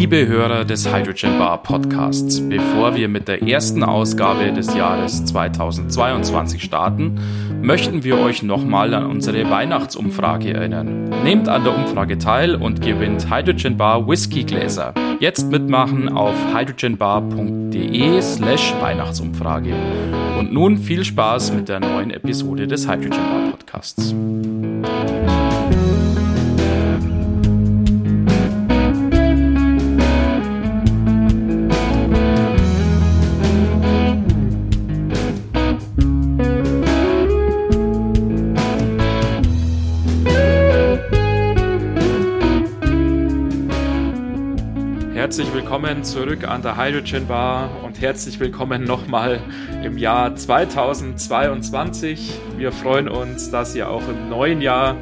[0.00, 6.62] Liebe Hörer des Hydrogen Bar Podcasts, bevor wir mit der ersten Ausgabe des Jahres 2022
[6.62, 7.20] starten,
[7.60, 11.10] möchten wir euch nochmal an unsere Weihnachtsumfrage erinnern.
[11.22, 14.94] Nehmt an der Umfrage teil und gewinnt Hydrogen Bar Whisky Gläser.
[15.18, 19.74] Jetzt mitmachen auf hydrogenbar.de slash Weihnachtsumfrage.
[20.38, 24.14] Und nun viel Spaß mit der neuen Episode des Hydrogen Bar Podcasts.
[45.40, 49.40] Herzlich willkommen zurück an der Hydrogen Bar und herzlich willkommen nochmal
[49.82, 52.38] im Jahr 2022.
[52.58, 54.98] Wir freuen uns, dass ihr auch im neuen Jahr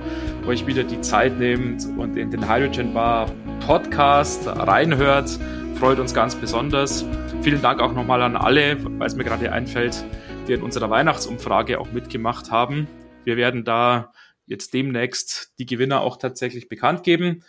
[0.47, 3.29] euch wieder die Zeit nehmt und in den Hydrogen Bar
[3.67, 5.29] Podcast reinhört.
[5.75, 7.05] Freut uns ganz besonders.
[7.43, 10.05] Vielen Dank auch nochmal an alle, weil es mir gerade einfällt,
[10.47, 12.87] die in unserer Weihnachtsumfrage auch mitgemacht haben.
[13.25, 14.13] Wir werden da
[14.47, 17.43] jetzt demnächst die Gewinner auch tatsächlich bekannt geben.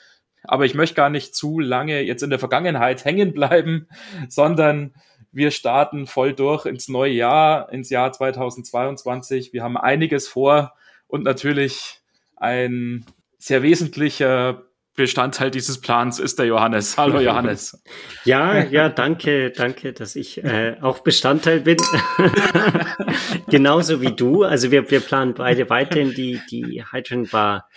[0.44, 3.88] Aber ich möchte gar nicht zu lange jetzt in der Vergangenheit hängen bleiben,
[4.30, 4.94] sondern
[5.32, 9.54] wir starten voll durch ins neue Jahr, ins Jahr 2022.
[9.54, 10.74] Wir haben einiges vor
[11.08, 12.02] und natürlich
[12.36, 13.06] ein
[13.38, 14.64] sehr wesentlicher
[15.00, 16.98] Bestandteil dieses Plans ist der Johannes.
[16.98, 17.82] Hallo Johannes.
[18.26, 21.78] Ja, ja, danke, danke, dass ich äh, auch Bestandteil bin.
[23.50, 24.44] Genauso wie du.
[24.44, 27.70] Also wir, wir planen beide weiterhin die, die Hydrogen Bar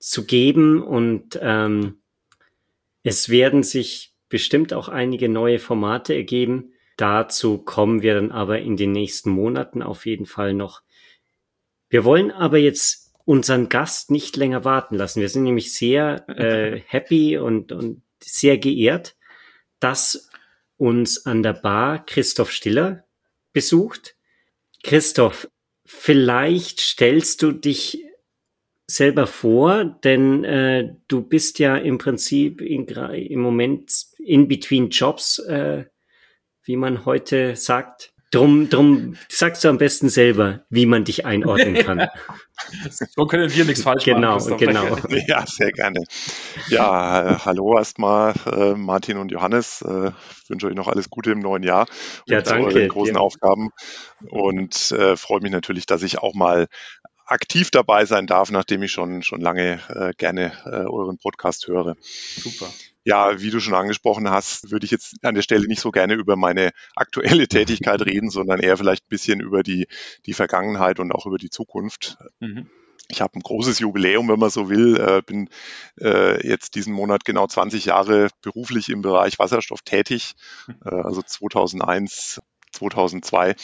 [0.00, 2.00] zu geben und ähm,
[3.02, 6.72] es werden sich bestimmt auch einige neue Formate ergeben.
[6.96, 10.82] Dazu kommen wir dann aber in den nächsten Monaten auf jeden Fall noch.
[11.88, 15.20] Wir wollen aber jetzt unseren Gast nicht länger warten lassen.
[15.20, 19.16] Wir sind nämlich sehr äh, happy und, und sehr geehrt,
[19.80, 20.30] dass
[20.76, 23.04] uns an der Bar Christoph Stiller
[23.52, 24.16] besucht.
[24.82, 25.48] Christoph,
[25.84, 28.04] vielleicht stellst du dich
[28.90, 35.38] selber vor, denn äh, du bist ja im Prinzip in, im Moment in between Jobs,
[35.38, 35.84] äh,
[36.64, 38.12] wie man heute sagt.
[38.32, 42.06] Drum, drum sagst du am besten selber, wie man dich einordnen kann.
[43.16, 44.56] so können wir nichts falsch genau, machen.
[44.56, 45.16] Genau, genau.
[45.26, 46.04] Ja, sehr gerne.
[46.68, 49.82] Ja, äh, hallo erstmal äh, Martin und Johannes.
[49.82, 50.12] Äh,
[50.46, 51.86] wünsche euch noch alles Gute im neuen Jahr
[52.26, 52.66] und ja, danke.
[52.66, 53.20] euren großen ja.
[53.20, 53.70] Aufgaben
[54.28, 56.68] und äh, freue mich natürlich, dass ich auch mal
[57.30, 61.96] aktiv dabei sein darf, nachdem ich schon, schon lange äh, gerne äh, euren Podcast höre.
[62.36, 62.70] Super.
[63.04, 66.14] Ja, wie du schon angesprochen hast, würde ich jetzt an der Stelle nicht so gerne
[66.14, 69.86] über meine aktuelle Tätigkeit reden, sondern eher vielleicht ein bisschen über die,
[70.26, 72.18] die Vergangenheit und auch über die Zukunft.
[72.40, 72.68] Mhm.
[73.08, 74.96] Ich habe ein großes Jubiläum, wenn man so will.
[74.96, 75.48] Äh, bin
[76.00, 80.34] äh, jetzt diesen Monat genau 20 Jahre beruflich im Bereich Wasserstoff tätig,
[80.84, 82.40] äh, also 2001,
[82.72, 83.56] 2002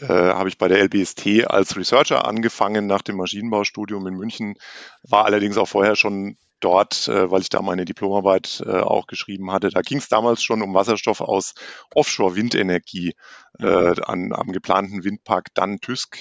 [0.00, 4.54] äh, habe ich bei der LBST als Researcher angefangen nach dem Maschinenbaustudium in München,
[5.02, 9.50] war allerdings auch vorher schon dort, äh, weil ich da meine Diplomarbeit äh, auch geschrieben
[9.50, 9.70] hatte.
[9.70, 11.54] Da ging es damals schon um Wasserstoff aus
[11.94, 13.14] Offshore-Windenergie
[13.58, 16.18] äh, an, am geplanten Windpark Dann-Tüsk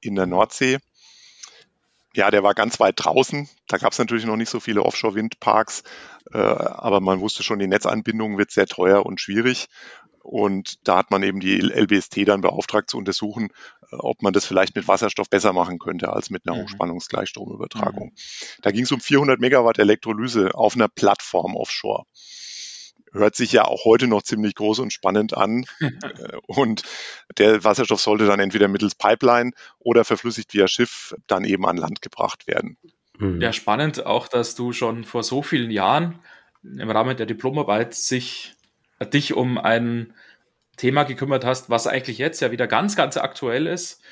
[0.00, 0.78] in der Nordsee.
[2.14, 3.48] Ja, der war ganz weit draußen.
[3.68, 5.82] Da gab es natürlich noch nicht so viele Offshore-Windparks,
[6.32, 9.68] äh, aber man wusste schon, die Netzanbindung wird sehr teuer und schwierig.
[10.28, 13.48] Und da hat man eben die LBST dann beauftragt zu untersuchen,
[13.90, 16.64] äh, ob man das vielleicht mit Wasserstoff besser machen könnte als mit einer mhm.
[16.64, 18.08] Hochspannungsgleichstromübertragung.
[18.08, 18.60] Mhm.
[18.60, 22.04] Da ging es um 400 Megawatt Elektrolyse auf einer Plattform offshore.
[23.10, 25.64] Hört sich ja auch heute noch ziemlich groß und spannend an.
[25.80, 26.82] Äh, und
[27.38, 32.02] der Wasserstoff sollte dann entweder mittels Pipeline oder verflüssigt via Schiff dann eben an Land
[32.02, 32.76] gebracht werden.
[33.18, 33.40] Mhm.
[33.40, 36.18] Ja, spannend auch, dass du schon vor so vielen Jahren
[36.62, 38.57] im Rahmen der Diplomarbeit sich
[39.04, 40.14] dich um ein
[40.76, 44.02] Thema gekümmert hast, was eigentlich jetzt ja wieder ganz, ganz aktuell ist.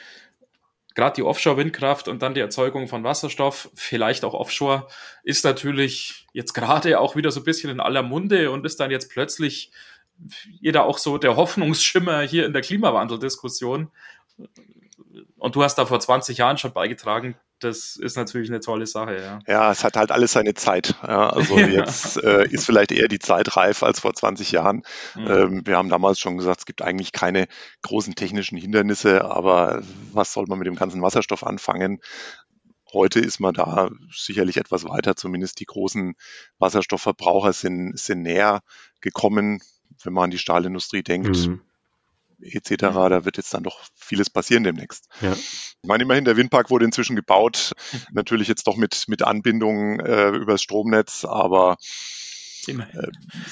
[0.94, 4.88] Gerade die Offshore-Windkraft und dann die Erzeugung von Wasserstoff, vielleicht auch Offshore,
[5.22, 8.90] ist natürlich jetzt gerade auch wieder so ein bisschen in aller Munde und ist dann
[8.90, 9.70] jetzt plötzlich
[10.60, 13.90] jeder auch so der Hoffnungsschimmer hier in der Klimawandeldiskussion.
[15.36, 19.16] Und du hast da vor 20 Jahren schon beigetragen, das ist natürlich eine tolle Sache,
[19.16, 19.38] ja.
[19.46, 20.94] Ja, es hat halt alles seine Zeit.
[21.02, 21.66] Ja, also ja.
[21.66, 24.82] jetzt äh, ist vielleicht eher die Zeit reif als vor 20 Jahren.
[25.14, 25.26] Mhm.
[25.26, 27.46] Ähm, wir haben damals schon gesagt, es gibt eigentlich keine
[27.82, 29.82] großen technischen Hindernisse, aber
[30.12, 32.00] was soll man mit dem ganzen Wasserstoff anfangen?
[32.92, 36.14] Heute ist man da sicherlich etwas weiter, zumindest die großen
[36.58, 38.60] Wasserstoffverbraucher sind, sind näher
[39.00, 39.60] gekommen,
[40.02, 41.36] wenn man an die Stahlindustrie denkt.
[41.36, 41.60] Mhm
[42.40, 42.76] etc.
[42.78, 45.08] Da wird jetzt dann doch vieles passieren demnächst.
[45.20, 45.32] Ja.
[45.32, 47.72] Ich meine, immerhin, der Windpark wurde inzwischen gebaut,
[48.12, 51.76] natürlich jetzt doch mit, mit Anbindung äh, übers Stromnetz, aber
[52.68, 52.74] äh,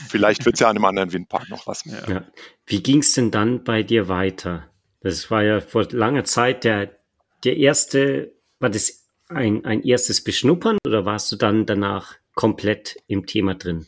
[0.09, 2.05] vielleicht wird es ja an einem anderen Windpark noch was mehr.
[2.09, 2.25] Ja.
[2.67, 4.69] Wie ging es denn dann bei dir weiter?
[5.01, 6.99] Das war ja vor langer Zeit der,
[7.45, 13.27] der erste, war das ein, ein erstes Beschnuppern oder warst du dann danach komplett im
[13.27, 13.87] Thema drin?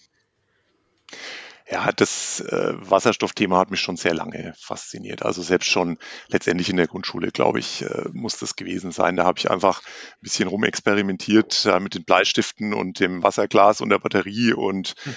[1.69, 5.25] Ja, das äh, Wasserstoffthema hat mich schon sehr lange fasziniert.
[5.25, 5.99] Also selbst schon
[6.29, 9.17] letztendlich in der Grundschule, glaube ich, äh, muss das gewesen sein.
[9.17, 13.89] Da habe ich einfach ein bisschen rumexperimentiert äh, mit den Bleistiften und dem Wasserglas und
[13.89, 15.15] der Batterie und mhm.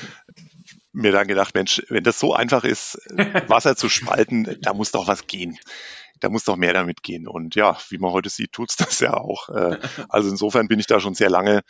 [0.92, 3.00] mir dann gedacht, Mensch, wenn das so einfach ist,
[3.48, 5.60] Wasser zu spalten, da muss doch was gehen
[6.20, 7.30] da muss doch mehr damit gehen.
[7.30, 9.48] Und ja, wie man heute sieht, tut's das ja auch.
[9.48, 9.78] Äh,
[10.10, 11.62] also insofern bin ich da schon sehr lange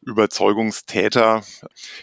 [0.00, 1.44] Überzeugungstäter.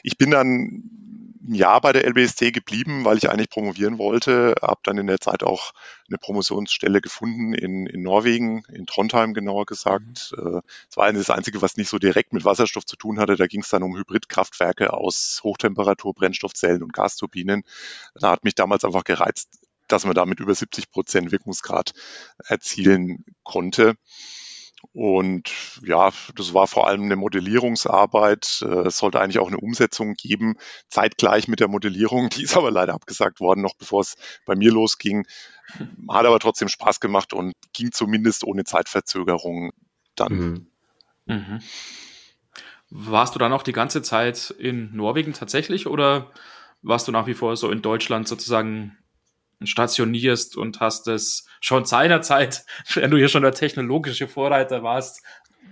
[0.03, 4.55] Ich bin dann ein Jahr bei der LBST geblieben, weil ich eigentlich promovieren wollte.
[4.61, 5.73] Habe dann in der Zeit auch
[6.07, 10.33] eine Promotionsstelle gefunden in, in Norwegen, in Trondheim genauer gesagt.
[10.37, 10.57] Mhm.
[10.57, 13.35] Äh, es war das Einzige, was nicht so direkt mit Wasserstoff zu tun hatte.
[13.35, 17.63] Da ging es dann um Hybridkraftwerke aus Hochtemperatur, Brennstoffzellen und Gasturbinen.
[18.13, 19.49] Da hat mich damals einfach gereizt,
[19.87, 21.93] dass man damit über 70 Prozent Wirkungsgrad
[22.47, 23.95] erzielen konnte.
[24.91, 25.51] Und
[25.83, 28.63] ja, das war vor allem eine Modellierungsarbeit.
[28.63, 30.55] Äh, es sollte eigentlich auch eine Umsetzung geben,
[30.89, 32.29] zeitgleich mit der Modellierung.
[32.29, 34.15] Die ist aber leider abgesagt worden, noch bevor es
[34.45, 35.25] bei mir losging.
[36.09, 39.71] Hat aber trotzdem Spaß gemacht und ging zumindest ohne Zeitverzögerung
[40.15, 40.33] dann.
[40.33, 40.67] Mhm.
[41.25, 41.59] Mhm.
[42.89, 46.31] Warst du dann auch die ganze Zeit in Norwegen tatsächlich oder
[46.81, 48.97] warst du nach wie vor so in Deutschland sozusagen
[49.63, 55.21] stationierst und hast es schon seinerzeit, wenn du hier schon der technologische Vorreiter warst,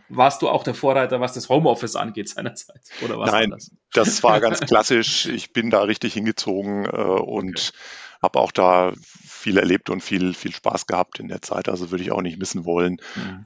[0.09, 2.81] warst du auch der Vorreiter, was das Homeoffice angeht seinerzeit?
[3.03, 3.71] Oder was Nein, das?
[3.93, 5.25] das war ganz klassisch.
[5.25, 8.21] Ich bin da richtig hingezogen äh, und okay.
[8.21, 8.93] habe auch da
[9.25, 11.67] viel erlebt und viel, viel Spaß gehabt in der Zeit.
[11.67, 12.97] Also würde ich auch nicht missen wollen.
[13.15, 13.45] Mhm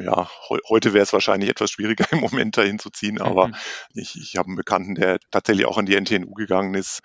[0.00, 3.54] ja, he heute wäre es wahrscheinlich etwas schwieriger im Moment dahin zu ziehen, aber mhm.
[3.94, 7.00] ich, ich habe einen Bekannten, der tatsächlich auch an die NTNU gegangen ist,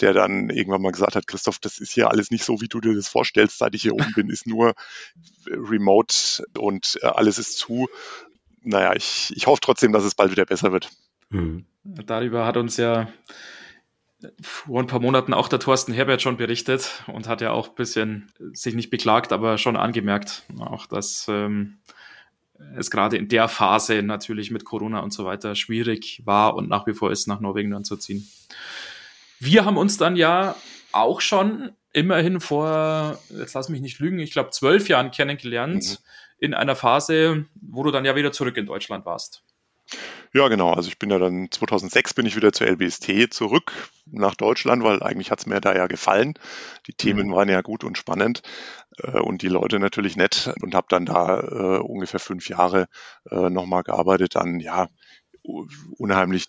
[0.00, 2.80] der dann irgendwann mal gesagt hat, Christoph, das ist hier alles nicht so, wie du
[2.80, 4.74] dir das vorstellst, seit ich hier oben bin, ist nur
[5.46, 7.88] remote und äh, alles ist zu.
[8.62, 10.90] Naja, ich, ich hoffe trotzdem, dass es bald wieder besser wird.
[11.30, 11.66] Mhm.
[11.84, 13.08] Darüber hat uns ja
[14.40, 17.74] vor ein paar Monaten auch der Thorsten Herbert schon berichtet und hat ja auch ein
[17.74, 21.78] bisschen sich nicht beklagt, aber schon angemerkt, auch dass ähm,
[22.76, 26.86] es gerade in der Phase natürlich mit Corona und so weiter schwierig war und nach
[26.86, 28.28] wie vor ist, nach Norwegen dann zu ziehen.
[29.40, 30.56] Wir haben uns dann ja
[30.92, 35.96] auch schon immerhin vor, jetzt lass mich nicht lügen, ich glaube zwölf Jahren kennengelernt mhm.
[36.38, 39.42] in einer Phase, wo du dann ja wieder zurück in Deutschland warst.
[40.34, 40.72] Ja, genau.
[40.72, 43.72] Also ich bin ja dann 2006 bin ich wieder zur LBST zurück
[44.06, 46.34] nach Deutschland, weil eigentlich hat es mir da ja gefallen.
[46.86, 47.32] Die Themen mhm.
[47.32, 48.42] waren ja gut und spannend
[48.98, 52.88] äh, und die Leute natürlich nett und habe dann da äh, ungefähr fünf Jahre
[53.30, 54.88] äh, nochmal gearbeitet an ja
[55.98, 56.48] unheimlich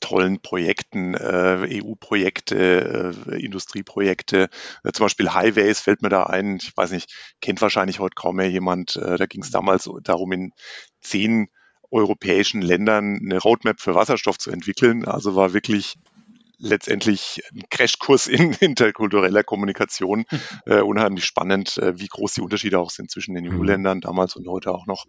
[0.00, 4.48] tollen Projekten, äh, EU-Projekte, äh, Industrieprojekte,
[4.82, 8.36] äh, zum Beispiel Highways fällt mir da ein, ich weiß nicht, kennt wahrscheinlich heute kaum
[8.36, 10.52] mehr jemand, äh, da ging es damals darum, in
[11.00, 11.48] zehn
[11.90, 15.04] europäischen Ländern eine Roadmap für Wasserstoff zu entwickeln.
[15.04, 15.96] Also war wirklich
[16.60, 20.24] letztendlich ein Crashkurs in interkultureller Kommunikation.
[20.28, 20.40] Hm.
[20.66, 23.60] Äh, unheimlich spannend, äh, wie groß die Unterschiede auch sind zwischen den mhm.
[23.60, 25.06] EU-Ländern damals und heute auch noch.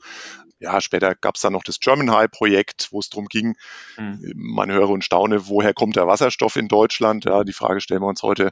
[0.61, 3.55] Ja, später gab es dann noch das German High-Projekt, wo es darum ging,
[3.97, 4.31] mhm.
[4.35, 7.25] man höre und staune, woher kommt der Wasserstoff in Deutschland?
[7.25, 8.51] Ja, die Frage stellen wir uns heute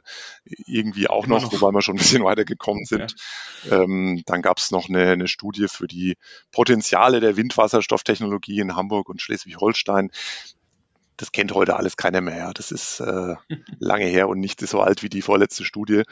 [0.66, 3.14] irgendwie auch noch, noch, wobei wir schon ein bisschen weitergekommen sind.
[3.62, 3.82] Ja.
[3.82, 6.16] Ähm, dann gab es noch eine, eine Studie für die
[6.50, 10.10] Potenziale der Windwasserstofftechnologie in Hamburg und Schleswig-Holstein
[11.16, 12.52] das kennt heute alles keiner mehr.
[12.54, 13.34] Das ist äh,
[13.78, 16.04] lange her und nicht so alt wie die vorletzte Studie.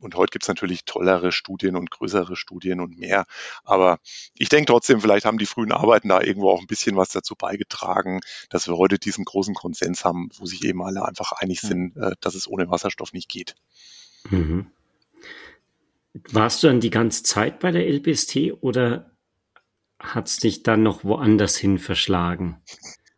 [0.00, 3.26] Und heute gibt es natürlich tollere Studien und größere Studien und mehr.
[3.64, 3.98] Aber
[4.34, 7.34] ich denke trotzdem, vielleicht haben die frühen Arbeiten da irgendwo auch ein bisschen was dazu
[7.34, 11.96] beigetragen, dass wir heute diesen großen Konsens haben, wo sich eben alle einfach einig sind,
[11.96, 13.54] äh, dass es ohne Wasserstoff nicht geht.
[14.30, 14.70] Mhm.
[16.30, 19.10] Warst du dann die ganze Zeit bei der LBST oder
[19.98, 22.62] hat es dich dann noch woanders hin verschlagen?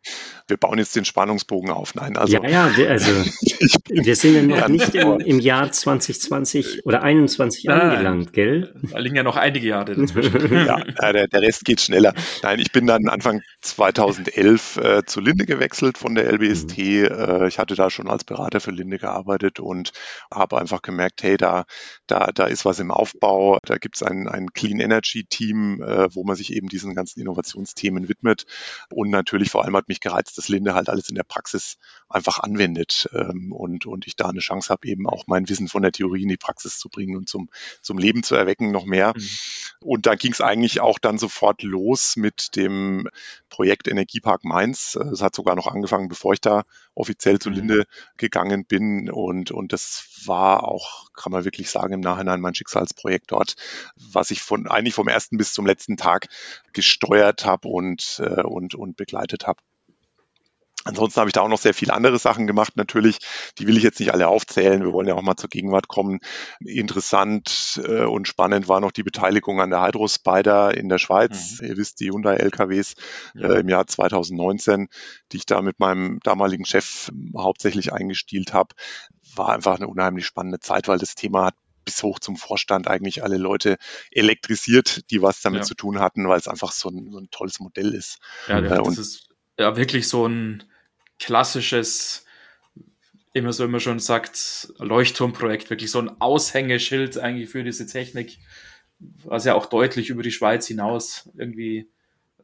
[0.51, 1.95] wir bauen jetzt den Spannungsbogen auf.
[1.95, 2.33] Nein, also.
[2.33, 3.11] Ja, ja, wir, also,
[3.89, 8.75] wir sind ja noch nicht im, im, Jahr 2020 oder 21 ah, angelangt, gell?
[8.91, 10.53] Da liegen ja noch einige Jahre dazwischen.
[10.67, 12.13] ja, der, der Rest geht schneller.
[12.43, 16.77] Nein, ich bin dann Anfang 2011 äh, zu Linde gewechselt von der LBST.
[16.77, 17.05] Mhm.
[17.05, 19.93] Äh, ich hatte da schon als Berater für Linde gearbeitet und
[20.31, 21.63] habe einfach gemerkt, hey, da,
[22.07, 23.57] da, da ist was im Aufbau.
[23.63, 27.21] Da gibt es ein, ein Clean Energy Team, äh, wo man sich eben diesen ganzen
[27.21, 28.45] Innovationsthemen widmet.
[28.89, 31.77] Und natürlich vor allem hat mich gereizt, das Linde halt alles in der Praxis
[32.09, 35.83] einfach anwendet ähm, und, und ich da eine Chance habe, eben auch mein Wissen von
[35.83, 37.49] der Theorie in die Praxis zu bringen und zum,
[37.81, 39.13] zum Leben zu erwecken noch mehr.
[39.15, 39.29] Mhm.
[39.81, 43.07] Und da ging es eigentlich auch dann sofort los mit dem
[43.49, 44.95] Projekt Energiepark Mainz.
[44.95, 46.63] Es hat sogar noch angefangen, bevor ich da
[46.95, 47.55] offiziell zu mhm.
[47.55, 47.83] Linde
[48.17, 49.11] gegangen bin.
[49.11, 53.55] Und, und das war auch, kann man wirklich sagen, im Nachhinein mein Schicksalsprojekt dort,
[53.95, 56.27] was ich von eigentlich vom ersten bis zum letzten Tag
[56.73, 59.61] gesteuert habe und, äh, und, und begleitet habe.
[60.83, 63.19] Ansonsten habe ich da auch noch sehr viele andere Sachen gemacht, natürlich.
[63.57, 64.83] Die will ich jetzt nicht alle aufzählen.
[64.83, 66.19] Wir wollen ja auch mal zur Gegenwart kommen.
[66.59, 71.59] Interessant äh, und spannend war noch die Beteiligung an der Hydrospider in der Schweiz.
[71.61, 71.67] Mhm.
[71.67, 72.95] Ihr wisst, die Hyundai LKWs
[73.35, 73.49] ja.
[73.49, 74.87] äh, im Jahr 2019,
[75.31, 78.75] die ich da mit meinem damaligen Chef hauptsächlich eingestielt habe,
[79.35, 83.23] war einfach eine unheimlich spannende Zeit, weil das Thema hat bis hoch zum Vorstand eigentlich
[83.23, 83.77] alle Leute
[84.11, 85.65] elektrisiert, die was damit ja.
[85.65, 88.19] zu tun hatten, weil es einfach so ein, so ein tolles Modell ist.
[88.47, 90.63] Ja, äh, das ist ja wirklich so ein
[91.21, 92.25] klassisches,
[93.33, 98.39] immer so immer schon sagt, Leuchtturmprojekt, wirklich so ein Aushängeschild eigentlich für diese Technik,
[98.99, 101.89] was ja auch deutlich über die Schweiz hinaus irgendwie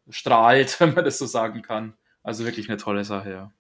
[0.10, 1.94] strahlt, wenn man das so sagen kann.
[2.24, 3.52] Also wirklich eine tolle Sache, ja.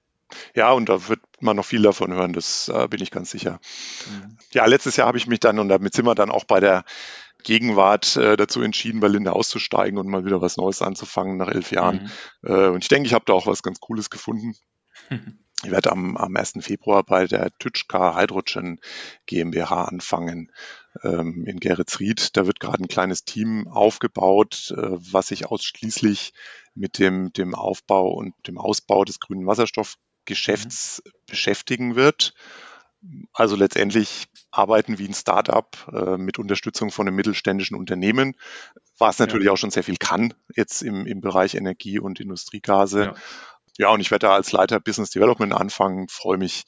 [0.54, 3.62] Ja, und da wird man noch viel davon hören, das äh, bin ich ganz sicher.
[4.10, 4.38] Mhm.
[4.52, 6.84] Ja, letztes Jahr habe ich mich dann, und damit sind wir dann auch bei der
[7.44, 11.72] Gegenwart äh, dazu entschieden, bei Linde auszusteigen und mal wieder was Neues anzufangen nach elf
[11.72, 12.12] Jahren.
[12.42, 12.50] Mhm.
[12.50, 14.56] Äh, und ich denke, ich habe da auch was ganz Cooles gefunden.
[15.64, 16.54] Ich werde am, am 1.
[16.60, 18.80] Februar bei der Tütschka Hydrogen
[19.26, 20.52] GmbH anfangen
[21.04, 22.38] ähm, in Geretsried.
[22.38, 26.34] Da wird gerade ein kleines Team aufgebaut, äh, was sich ausschließlich
[26.76, 31.12] mit dem, dem Aufbau und dem Ausbau des grünen Wasserstoffgeschäfts mhm.
[31.26, 32.36] beschäftigen wird.
[33.34, 38.36] Also letztendlich arbeiten wie ein Startup äh, mit Unterstützung von einem mittelständischen Unternehmen,
[38.98, 39.52] was natürlich ja.
[39.54, 43.06] auch schon sehr viel kann jetzt im, im Bereich Energie und Industriegase.
[43.06, 43.16] Ja.
[43.78, 46.66] Ja, und ich werde da als Leiter Business Development anfangen, freue mich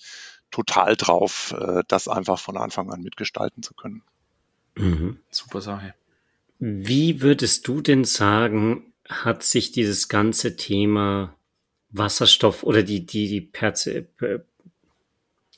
[0.52, 4.04] total drauf, äh, das einfach von Anfang an mitgestalten zu können.
[4.76, 5.20] Mhm.
[5.30, 5.94] Super Sache.
[6.60, 11.36] Wie würdest du denn sagen, hat sich dieses ganze Thema
[11.90, 14.08] Wasserstoff oder die, die, die Perze,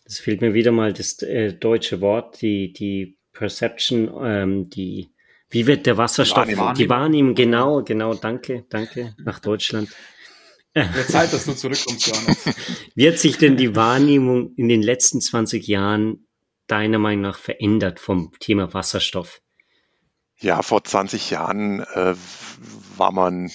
[0.05, 5.09] es fehlt mir wieder mal das äh, deutsche Wort, die, die Perception, ähm, die,
[5.49, 9.89] wie wird der Wasserstoff, die Wahrnehmung, die Wahrnehmung genau, genau, danke, danke, nach Deutschland.
[10.73, 12.45] Wird Zeit, dass du zurückkommst, Johannes.
[12.95, 16.27] Wie hat sich denn die Wahrnehmung in den letzten 20 Jahren
[16.67, 19.41] deiner Meinung nach verändert vom Thema Wasserstoff?
[20.39, 22.15] Ja, vor 20 Jahren äh,
[22.97, 23.51] war man,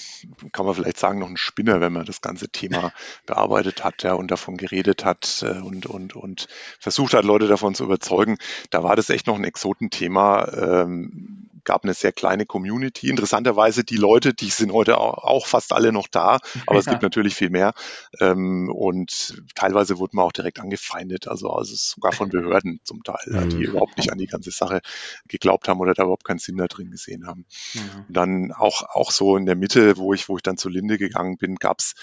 [0.53, 2.93] kann man vielleicht sagen, noch ein Spinner, wenn man das ganze Thema
[3.25, 6.47] bearbeitet hat ja, und davon geredet hat äh, und, und, und
[6.79, 8.37] versucht hat, Leute davon zu überzeugen.
[8.69, 10.47] Da war das echt noch ein Exotenthema.
[10.53, 13.09] Ähm, gab eine sehr kleine Community.
[13.09, 17.35] Interessanterweise die Leute, die sind heute auch, fast alle noch da, aber es gibt natürlich
[17.35, 17.73] viel mehr.
[18.21, 23.19] Ähm, und teilweise wurde man auch direkt angefeindet, also, also sogar von Behörden zum Teil,
[23.27, 23.49] mhm.
[23.49, 24.79] die überhaupt nicht an die ganze Sache
[25.27, 27.45] geglaubt haben oder da überhaupt keinen Sinn da drin gesehen haben.
[27.73, 28.05] Mhm.
[28.07, 31.37] dann auch, auch so in der Mitte, wo ich, wo ich dann zu Linde gegangen
[31.37, 31.95] bin, gab es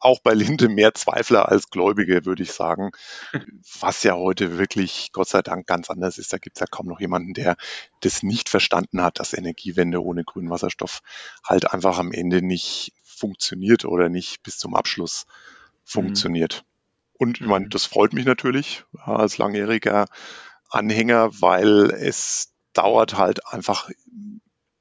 [0.00, 2.90] auch bei Linde mehr Zweifler als Gläubige, würde ich sagen.
[3.80, 6.32] Was ja heute wirklich, Gott sei Dank, ganz anders ist.
[6.32, 7.56] Da gibt es ja kaum noch jemanden, der
[8.00, 11.00] das nicht verstanden hat, dass Energiewende ohne grünen Wasserstoff
[11.44, 15.26] halt einfach am Ende nicht funktioniert oder nicht bis zum Abschluss
[15.84, 16.62] funktioniert.
[16.62, 16.68] Mhm.
[17.18, 17.70] Und ich meine, mhm.
[17.70, 20.06] das freut mich natürlich als langjähriger
[20.70, 23.90] Anhänger, weil es dauert halt einfach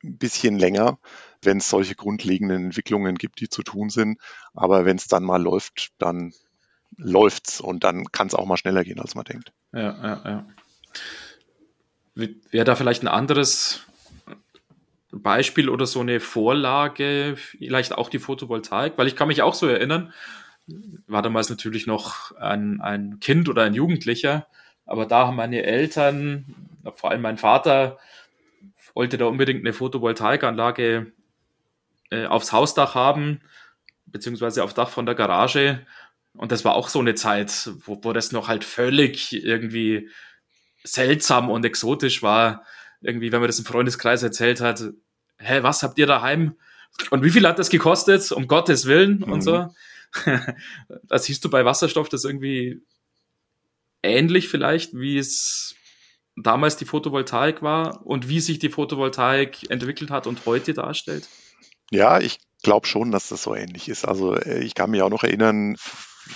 [0.03, 0.99] ein bisschen länger,
[1.47, 4.19] wenn es solche grundlegenden Entwicklungen gibt, die zu tun sind.
[4.53, 6.33] Aber wenn es dann mal läuft, dann
[6.97, 9.53] läuft's und dann kann es auch mal schneller gehen, als man denkt.
[9.71, 10.45] Ja, ja, ja.
[12.51, 13.85] Wäre da vielleicht ein anderes
[15.11, 18.97] Beispiel oder so eine Vorlage, vielleicht auch die Photovoltaik?
[18.97, 20.13] Weil ich kann mich auch so erinnern,
[21.07, 24.47] war damals natürlich noch ein, ein Kind oder ein Jugendlicher,
[24.85, 26.53] aber da haben meine Eltern,
[26.95, 27.99] vor allem mein Vater,
[28.95, 31.13] wollte da unbedingt eine Photovoltaikanlage
[32.09, 33.41] äh, aufs Hausdach haben,
[34.05, 35.85] beziehungsweise auf Dach von der Garage.
[36.33, 40.09] Und das war auch so eine Zeit, wo, wo das noch halt völlig irgendwie
[40.83, 42.63] seltsam und exotisch war.
[43.01, 44.81] Irgendwie, wenn man das im Freundeskreis erzählt hat,
[45.39, 46.55] hä, was habt ihr daheim?
[47.11, 48.31] Und wie viel hat das gekostet?
[48.31, 49.31] Um Gottes Willen mhm.
[49.31, 49.73] und so.
[51.03, 52.81] da siehst du bei Wasserstoff das irgendwie
[54.03, 55.75] ähnlich vielleicht, wie es
[56.35, 61.27] damals die Photovoltaik war und wie sich die Photovoltaik entwickelt hat und heute darstellt?
[61.91, 64.05] Ja, ich glaube schon, dass das so ähnlich ist.
[64.05, 65.77] Also äh, ich kann mich auch noch erinnern,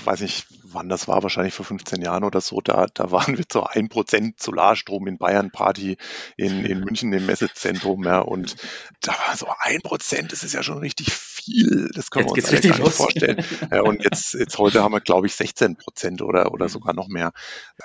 [0.06, 3.48] weiß nicht, wann das war, wahrscheinlich vor 15 Jahren oder so, da, da waren wir
[3.48, 5.98] zu ein Prozent Solarstrom in Bayern Party
[6.38, 8.56] in, in München im Messezentrum, ja, und
[9.02, 11.12] da war so ein Prozent, das ist ja schon richtig
[11.44, 11.90] viel.
[11.94, 13.46] Das können jetzt wir uns gar nicht vorstellen.
[13.72, 16.70] Ja, und jetzt, jetzt heute haben wir, glaube ich, 16 Prozent oder, oder mhm.
[16.70, 17.32] sogar noch mehr.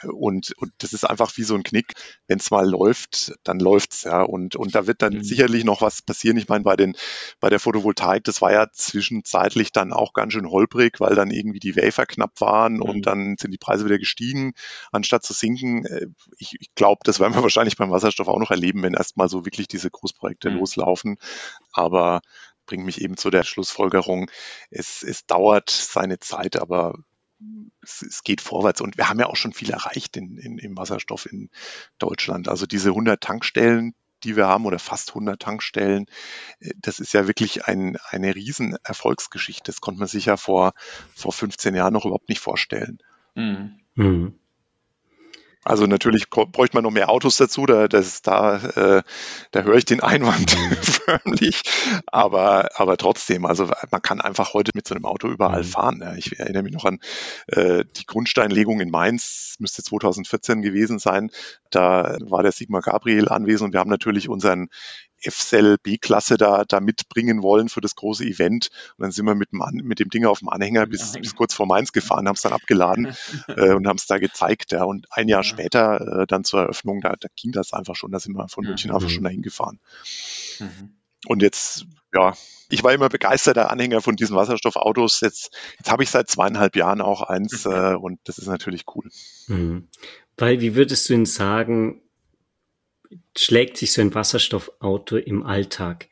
[0.05, 1.95] Und, und das ist einfach wie so ein Knick.
[2.27, 4.23] Wenn es mal läuft, dann läuft's, ja.
[4.23, 5.23] Und, und da wird dann mhm.
[5.23, 6.37] sicherlich noch was passieren.
[6.37, 6.97] Ich meine, bei den,
[7.41, 11.61] bei der Photovoltaik, das war ja zwischenzeitlich dann auch ganz schön holprig, weil dann irgendwie
[11.61, 12.83] die Wafer knapp waren mhm.
[12.83, 14.53] und dann sind die Preise wieder gestiegen,
[14.93, 15.85] anstatt zu sinken.
[15.87, 16.07] Äh,
[16.39, 19.45] ich, ich glaube, das werden wir wahrscheinlich beim Wasserstoff auch noch erleben, wenn erstmal so
[19.45, 20.59] wirklich diese Großprojekte mhm.
[20.59, 21.17] loslaufen.
[21.73, 22.21] Aber
[22.67, 24.31] bringt mich eben zu der Schlussfolgerung,
[24.71, 26.95] es, es dauert seine Zeit, aber
[27.83, 30.77] es, es, geht vorwärts und wir haben ja auch schon viel erreicht in, in, im
[30.77, 31.51] Wasserstoff in
[31.99, 32.49] Deutschland.
[32.49, 33.95] Also diese 100 Tankstellen,
[34.25, 36.07] die wir haben oder fast 100 Tankstellen,
[36.61, 39.65] äh, das ist ja wirklich ein, eine riesen Erfolgsgeschichte.
[39.65, 40.73] Das konnte man sich ja vor,
[41.15, 42.99] vor 15 Jahren noch überhaupt nicht vorstellen.
[43.35, 43.81] Mhm.
[43.95, 44.39] Mhm.
[45.67, 49.03] Also natürlich bräuchte man noch mehr Autos dazu, da, das, da, äh,
[49.51, 50.51] da höre ich den Einwand
[50.83, 51.63] förmlich,
[52.07, 55.67] aber, aber trotzdem, also man kann einfach heute mit so einem Auto überall mhm.
[55.67, 56.01] fahren.
[56.03, 56.15] Ja.
[56.15, 57.01] Ich erinnere mich noch an
[57.49, 61.31] äh, die Grundsteinlegung in Mainz, müsste 2014 gewesen sein,
[61.71, 64.69] da war der Sigmar Gabriel anwesend und wir haben natürlich unseren
[65.27, 68.69] F-Cell B-Klasse da, da mitbringen wollen für das große Event.
[68.97, 71.55] Und dann sind wir mit dem, mit dem Ding auf dem Anhänger bis, bis kurz
[71.55, 73.15] vor Mainz gefahren, haben es dann abgeladen
[73.49, 74.73] äh, und haben es da gezeigt.
[74.73, 74.85] Ja.
[74.85, 78.13] Und ein Jahr später äh, dann zur Eröffnung, da, da ging das einfach schon.
[78.13, 79.79] Da sind wir von München einfach schon dahin gefahren.
[80.61, 80.97] Mhm.
[81.27, 82.35] Und jetzt, ja,
[82.69, 85.21] ich war immer begeisterter Anhänger von diesen Wasserstoffautos.
[85.21, 89.09] Jetzt, jetzt habe ich seit zweieinhalb Jahren auch eins äh, und das ist natürlich cool.
[89.49, 89.89] Mhm.
[90.37, 92.03] Weil, wie würdest du denn sagen,
[93.39, 96.09] schlägt sich so ein Wasserstoffauto im Alltag?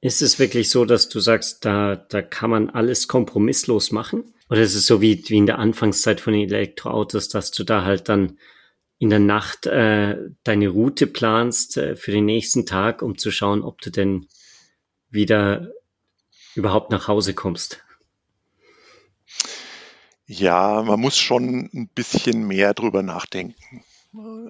[0.00, 4.34] Ist es wirklich so, dass du sagst, da, da kann man alles kompromisslos machen?
[4.48, 8.08] Oder ist es so wie, wie in der Anfangszeit von Elektroautos, dass du da halt
[8.08, 8.38] dann
[8.98, 13.62] in der Nacht äh, deine Route planst äh, für den nächsten Tag, um zu schauen,
[13.62, 14.28] ob du denn
[15.10, 15.72] wieder
[16.54, 17.82] überhaupt nach Hause kommst?
[20.26, 23.84] Ja, man muss schon ein bisschen mehr drüber nachdenken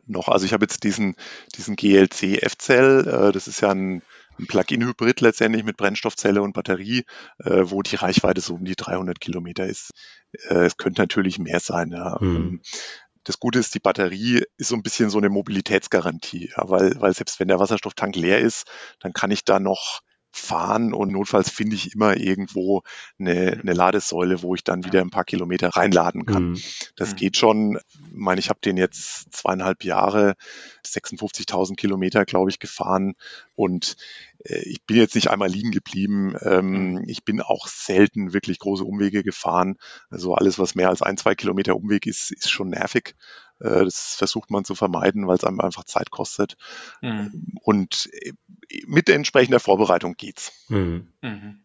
[0.07, 0.29] noch.
[0.29, 1.17] Also ich habe jetzt diesen,
[1.57, 4.03] diesen GLC F-Cell, äh, das ist ja ein,
[4.39, 7.05] ein Plug-in-Hybrid letztendlich mit Brennstoffzelle und Batterie,
[7.39, 9.91] äh, wo die Reichweite so um die 300 Kilometer ist.
[10.49, 11.91] Äh, es könnte natürlich mehr sein.
[11.93, 12.19] Ja.
[12.21, 12.61] Mhm.
[13.25, 17.13] Das Gute ist, die Batterie ist so ein bisschen so eine Mobilitätsgarantie, ja, weil, weil
[17.13, 18.67] selbst wenn der Wasserstofftank leer ist,
[19.01, 20.01] dann kann ich da noch
[20.39, 22.83] fahren und notfalls finde ich immer irgendwo
[23.19, 26.51] eine, eine Ladesäule, wo ich dann wieder ein paar Kilometer reinladen kann.
[26.51, 26.63] Mhm.
[26.97, 27.17] Das mhm.
[27.17, 27.77] geht schon.
[27.77, 30.35] Ich meine, ich habe den jetzt zweieinhalb Jahre,
[30.85, 33.15] 56.000 Kilometer, glaube ich, gefahren
[33.55, 33.97] und
[34.45, 36.37] ich bin jetzt nicht einmal liegen geblieben.
[36.43, 37.05] Ähm, mhm.
[37.07, 39.77] ich bin auch selten wirklich große Umwege gefahren.
[40.11, 43.15] Also alles, was mehr als ein, zwei Kilometer Umweg ist, ist schon nervig.
[43.61, 46.57] Äh, das versucht man zu vermeiden, weil es einem einfach Zeit kostet.
[47.01, 47.55] Mhm.
[47.63, 48.33] Und äh,
[48.87, 50.53] mit entsprechender Vorbereitung geht's.
[50.69, 51.13] Mhm.
[51.23, 51.61] Mhm.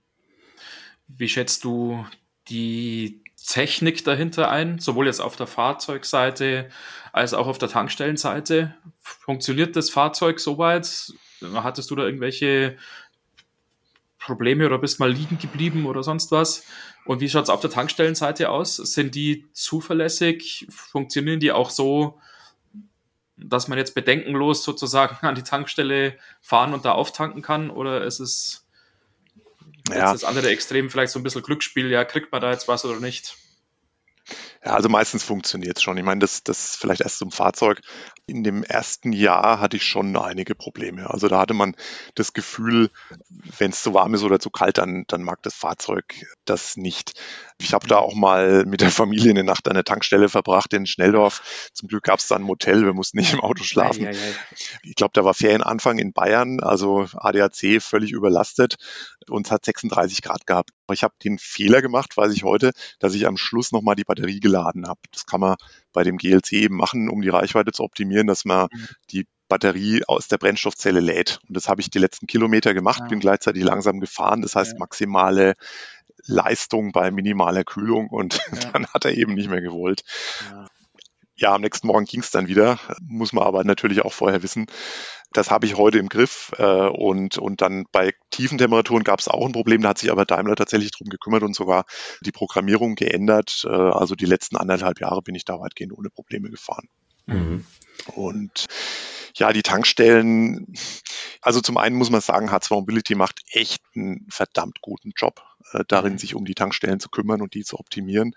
[1.08, 2.06] Wie schätzt du
[2.48, 6.70] die Technik dahinter ein, sowohl jetzt auf der Fahrzeugseite
[7.12, 8.76] als auch auf der Tankstellenseite?
[9.00, 11.14] Funktioniert das Fahrzeug soweit?
[11.42, 12.78] Hattest du da irgendwelche
[14.20, 16.64] Probleme oder bist mal liegen geblieben oder sonst was?
[17.06, 18.76] Und wie schaut es auf der Tankstellenseite aus?
[18.76, 20.68] Sind die zuverlässig?
[20.70, 22.20] Funktionieren die auch so,
[23.36, 27.72] dass man jetzt bedenkenlos sozusagen an die Tankstelle fahren und da auftanken kann?
[27.72, 28.68] Oder ist es
[29.90, 30.12] ja.
[30.12, 31.90] das andere Extrem vielleicht so ein bisschen Glücksspiel?
[31.90, 33.36] Ja, kriegt man da jetzt was oder nicht?
[34.64, 35.98] Ja, also meistens funktioniert es schon.
[35.98, 37.82] Ich meine, das, das vielleicht erst zum Fahrzeug.
[38.28, 41.10] In dem ersten Jahr hatte ich schon einige Probleme.
[41.10, 41.76] Also da hatte man
[42.16, 42.92] das Gefühl,
[43.58, 46.14] wenn es zu warm ist oder zu kalt, dann, dann mag das Fahrzeug
[46.46, 47.14] das nicht.
[47.60, 50.86] Ich habe da auch mal mit der Familie eine Nacht an der Tankstelle verbracht in
[50.86, 51.70] Schnelldorf.
[51.74, 54.10] Zum Glück gab es da ein Motel, wir mussten nicht im Auto schlafen.
[54.84, 58.78] Ich glaube, da war Ferienanfang in Bayern, also ADAC völlig überlastet
[59.28, 60.72] und es hat 36 Grad gehabt.
[60.94, 64.40] Ich habe den Fehler gemacht, weiß ich heute, dass ich am Schluss nochmal die Batterie
[64.40, 65.00] geladen habe.
[65.12, 65.56] Das kann man
[65.94, 68.88] bei dem GLC eben machen, um die Reichweite zu optimieren, dass man mhm.
[69.12, 71.40] die Batterie aus der Brennstoffzelle lädt.
[71.48, 73.08] Und das habe ich die letzten Kilometer gemacht, ja.
[73.08, 74.42] bin gleichzeitig langsam gefahren.
[74.42, 75.56] Das heißt, maximale
[76.26, 78.42] Leistung bei minimaler Kühlung und ja.
[78.74, 80.04] dann hat er eben nicht mehr gewollt.
[80.50, 80.68] Ja,
[81.44, 84.68] am nächsten Morgen ging es dann wieder, muss man aber natürlich auch vorher wissen.
[85.34, 89.30] Das habe ich heute im Griff äh, und, und dann bei tiefen Temperaturen gab es
[89.30, 91.86] auch ein Problem, da hat sich aber Daimler tatsächlich drum gekümmert und sogar
[92.26, 93.66] die Programmierung geändert.
[93.66, 96.90] Äh, also die letzten anderthalb Jahre bin ich da weitgehend ohne Probleme gefahren.
[97.32, 97.66] Mhm.
[98.16, 98.68] Und
[99.36, 100.74] ja, die Tankstellen,
[101.42, 105.42] also zum einen muss man sagen, H2 Mobility macht echt einen verdammt guten Job
[105.74, 106.18] äh, darin, mhm.
[106.18, 108.34] sich um die Tankstellen zu kümmern und die zu optimieren.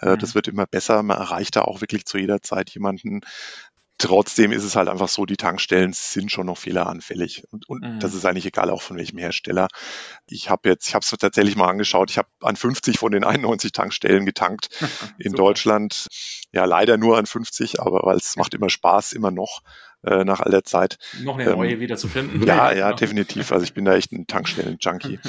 [0.00, 0.18] Äh, mhm.
[0.18, 1.02] Das wird immer besser.
[1.02, 3.20] Man erreicht da auch wirklich zu jeder Zeit jemanden,
[3.98, 7.44] Trotzdem ist es halt einfach so, die Tankstellen sind schon noch fehleranfällig.
[7.50, 7.98] Und, und mhm.
[7.98, 9.66] das ist eigentlich egal, auch von welchem Hersteller.
[10.28, 13.24] Ich habe jetzt, ich habe es tatsächlich mal angeschaut, ich habe an 50 von den
[13.24, 14.68] 91 Tankstellen getankt
[15.18, 16.06] in Deutschland.
[16.52, 19.62] Ja, leider nur an 50, aber weil es macht immer Spaß, immer noch
[20.04, 20.98] äh, nach all der Zeit.
[21.22, 22.46] Noch eine neue ähm, wieder zu finden.
[22.46, 23.50] Ja, ja, definitiv.
[23.50, 25.18] Also ich bin da echt ein Tankstellen-Junkie.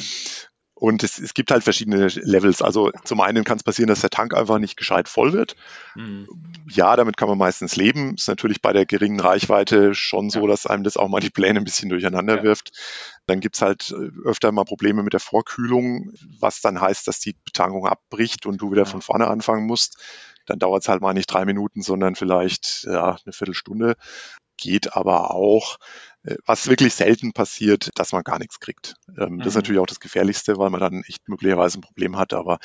[0.79, 2.61] Und es, es gibt halt verschiedene Levels.
[2.61, 5.57] Also zum einen kann es passieren, dass der Tank einfach nicht gescheit voll wird.
[5.95, 6.25] Mhm.
[6.69, 8.15] Ja, damit kann man meistens leben.
[8.15, 11.59] Ist natürlich bei der geringen Reichweite schon so, dass einem das auch mal die Pläne
[11.59, 12.43] ein bisschen durcheinander ja.
[12.43, 12.71] wirft.
[13.27, 17.35] Dann gibt's halt äh, öfter mal Probleme mit der Vorkühlung, was dann heißt, dass die
[17.43, 18.89] Betankung abbricht und du wieder ja.
[18.89, 19.97] von vorne anfangen musst.
[20.45, 23.97] Dann dauert es halt mal nicht drei Minuten, sondern vielleicht ja, eine Viertelstunde.
[24.55, 25.77] Geht aber auch.
[26.23, 28.95] Äh, was wirklich selten passiert, dass man gar nichts kriegt.
[29.17, 29.37] Ähm, mhm.
[29.39, 29.59] Das ist mhm.
[29.59, 32.59] natürlich auch das Gefährlichste, weil man dann echt möglicherweise ein Problem hat, aber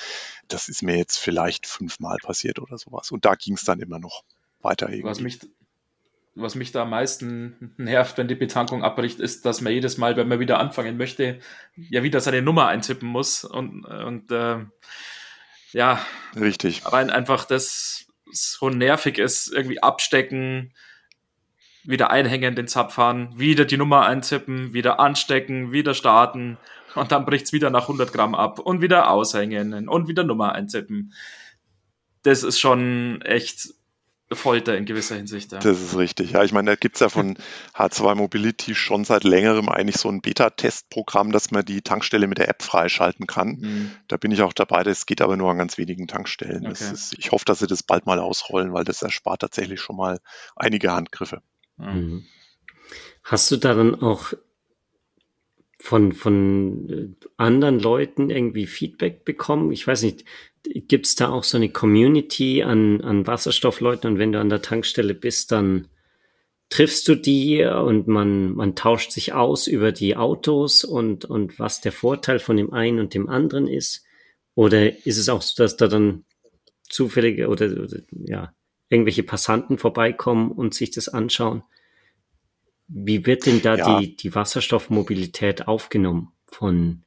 [0.48, 3.10] das ist mir jetzt vielleicht fünfmal passiert oder sowas.
[3.10, 4.22] Und da ging es dann immer noch
[4.60, 5.04] weiter irgendwie.
[5.04, 5.40] Was mich,
[6.34, 10.16] was mich da am meisten nervt, wenn die Betankung abbricht, ist, dass man jedes Mal,
[10.16, 11.38] wenn man wieder anfangen möchte,
[11.76, 14.64] ja wieder seine Nummer eintippen muss und, und äh,
[15.72, 16.04] ja.
[16.34, 16.86] Richtig.
[16.86, 20.72] Aber einfach das so nervig ist, irgendwie abstecken,
[21.84, 26.58] wieder einhängen, den Zapfhahn, wieder die Nummer eintippen, wieder anstecken, wieder starten
[26.94, 31.12] und dann bricht's wieder nach 100 Gramm ab und wieder aushängen und wieder Nummer eintippen.
[32.22, 33.74] Das ist schon echt
[34.32, 35.52] Folter in gewisser Hinsicht.
[35.52, 35.58] Ja.
[35.58, 36.32] Das ist richtig.
[36.32, 37.36] Ja, ich meine, da gibt's ja von
[37.74, 42.48] H2 Mobility schon seit längerem eigentlich so ein Beta-Testprogramm, dass man die Tankstelle mit der
[42.48, 43.58] App freischalten kann.
[43.60, 43.90] Mhm.
[44.08, 44.82] Da bin ich auch dabei.
[44.82, 46.66] Das geht aber nur an ganz wenigen Tankstellen.
[46.66, 46.92] Okay.
[46.92, 50.20] Ist, ich hoffe, dass sie das bald mal ausrollen, weil das erspart tatsächlich schon mal
[50.56, 51.42] einige Handgriffe.
[51.76, 52.24] Mhm.
[53.22, 54.34] Hast du da dann auch
[55.78, 59.72] von, von äh, anderen Leuten irgendwie Feedback bekommen?
[59.72, 60.24] Ich weiß nicht,
[60.62, 64.62] gibt es da auch so eine Community an, an Wasserstoffleuten und wenn du an der
[64.62, 65.88] Tankstelle bist, dann
[66.70, 71.80] triffst du die und man, man tauscht sich aus über die Autos und, und was
[71.80, 74.04] der Vorteil von dem einen und dem anderen ist?
[74.54, 76.24] Oder ist es auch so, dass da dann
[76.88, 78.54] zufällige oder, oder ja,
[78.88, 81.62] irgendwelche Passanten vorbeikommen und sich das anschauen.
[82.86, 84.00] Wie wird denn da ja.
[84.00, 87.02] die, die Wasserstoffmobilität aufgenommen von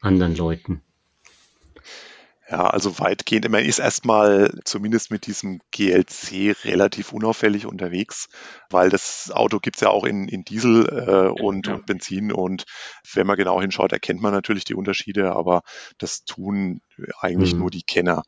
[0.00, 0.82] anderen Leuten?
[2.50, 3.48] Ja, also weitgehend.
[3.48, 8.28] Man ist erstmal zumindest mit diesem GLC relativ unauffällig unterwegs,
[8.68, 11.74] weil das Auto gibt's ja auch in, in Diesel äh, und, ja.
[11.74, 12.32] und Benzin.
[12.32, 12.64] Und
[13.14, 15.62] wenn man genau hinschaut, erkennt man natürlich die Unterschiede, aber
[15.96, 16.82] das tun
[17.18, 17.60] eigentlich mhm.
[17.60, 18.24] nur die Kenner.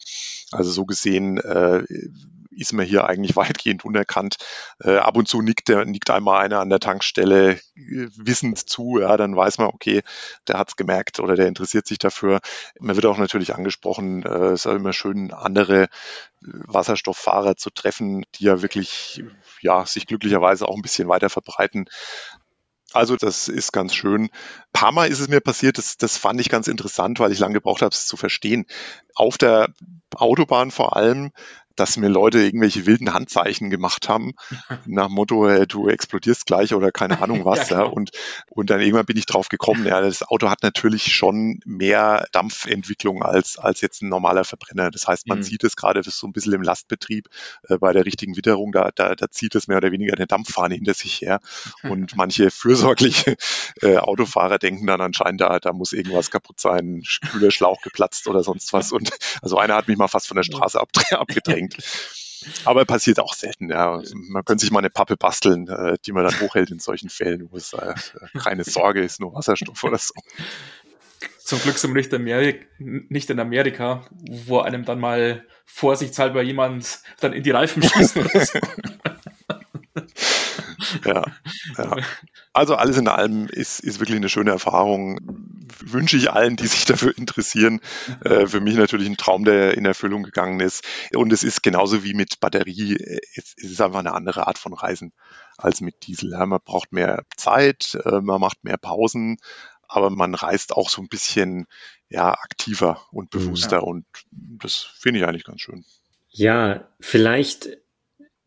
[0.51, 1.85] Also so gesehen äh,
[2.57, 4.37] ist man hier eigentlich weitgehend unerkannt.
[4.83, 8.99] Äh, ab und zu nickt, der, nickt einmal einer an der Tankstelle äh, wissend zu,
[9.01, 10.03] ja, dann weiß man, okay,
[10.49, 12.41] der hat's gemerkt oder der interessiert sich dafür.
[12.81, 15.89] Man wird auch natürlich angesprochen, äh, es ist immer schön, andere äh,
[16.43, 19.23] Wasserstofffahrer zu treffen, die ja wirklich,
[19.61, 21.89] ja, sich glücklicherweise auch ein bisschen weiter verbreiten.
[22.93, 24.23] Also das ist ganz schön.
[24.23, 24.31] Ein
[24.73, 27.55] paar Mal ist es mir passiert, das, das fand ich ganz interessant, weil ich lange
[27.55, 28.65] gebraucht habe, es zu verstehen.
[29.15, 29.69] Auf der
[30.15, 31.33] Autobahn vor allem
[31.77, 34.33] dass mir Leute irgendwelche wilden Handzeichen gemacht haben,
[34.87, 37.71] nach Motto, äh, du explodierst gleich oder keine Ahnung was.
[37.71, 38.11] ja, ja, Und,
[38.51, 43.23] und dann irgendwann bin ich drauf gekommen, ja, das Auto hat natürlich schon mehr Dampfentwicklung
[43.23, 44.91] als, als jetzt ein normaler Verbrenner.
[44.91, 45.43] Das heißt, man mhm.
[45.43, 47.29] sieht es gerade so ein bisschen im Lastbetrieb
[47.69, 50.75] äh, bei der richtigen Witterung, da, da, da zieht es mehr oder weniger eine Dampffahne
[50.75, 51.41] hinter sich her.
[51.83, 53.37] Und manche fürsorgliche
[53.83, 58.73] äh, Autofahrer denken dann anscheinend, da, da muss irgendwas kaputt sein, Kühlerschlauch geplatzt oder sonst
[58.73, 58.93] was.
[58.93, 59.11] Und
[59.43, 61.77] also einer hat mich mal fast von der Straße abgedrängt hängt.
[62.65, 64.01] Aber passiert auch selten, ja.
[64.13, 67.49] Man könnte sich mal eine Pappe basteln, äh, die man dann hochhält in solchen Fällen,
[67.51, 67.95] wo es äh,
[68.39, 70.15] keine Sorge ist, nur Wasserstoff oder so.
[71.39, 77.01] Zum Glück sind wir nicht, Amerika, nicht in Amerika, wo einem dann mal vorsichtshalber jemand
[77.21, 78.17] dann in die Reifen schießt.
[81.07, 81.25] Ja,
[81.79, 81.97] ja.
[82.53, 85.19] Also alles in allem ist, ist wirklich eine schöne Erfahrung.
[85.85, 87.81] Wünsche ich allen, die sich dafür interessieren.
[88.25, 90.85] Äh, für mich natürlich ein Traum, der in Erfüllung gegangen ist.
[91.15, 92.97] Und es ist genauso wie mit Batterie.
[93.35, 95.13] Es, es ist einfach eine andere Art von Reisen
[95.59, 96.33] als mit Diesel.
[96.33, 99.39] Ja, man braucht mehr Zeit, äh, man macht mehr Pausen,
[99.89, 101.67] aber man reist auch so ein bisschen
[102.09, 103.77] ja, aktiver und bewusster.
[103.77, 103.83] Ja.
[103.83, 105.85] Und das finde ich eigentlich ganz schön.
[106.31, 107.69] Ja, vielleicht